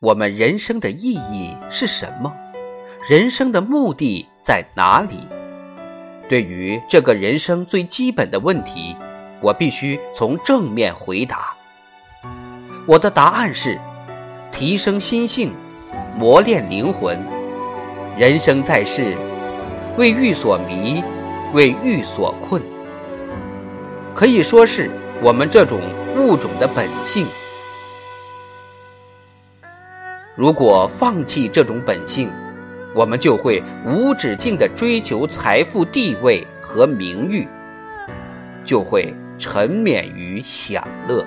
[0.00, 2.32] 我们人生的意义是什么？
[3.06, 5.28] 人生的目的在哪里？
[6.26, 8.96] 对于这个人生最基本的问题，
[9.42, 11.54] 我必须从正面回答。
[12.86, 13.78] 我的答案是：
[14.50, 15.52] 提升心性，
[16.16, 17.22] 磨练灵魂。
[18.16, 19.14] 人生在世，
[19.98, 21.04] 为欲所迷，
[21.52, 22.62] 为欲所困，
[24.14, 24.90] 可以说是
[25.20, 25.78] 我们这种
[26.16, 27.26] 物种的本性。
[30.40, 32.30] 如果放弃这种本性，
[32.94, 37.46] 我们就会无止境地追求财富、地位和名誉，
[38.64, 41.22] 就会沉湎于享乐。